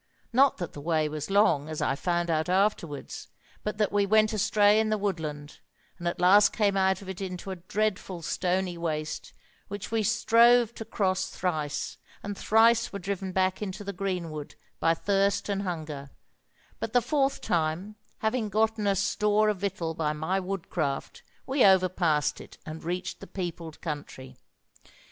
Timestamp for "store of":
19.01-19.57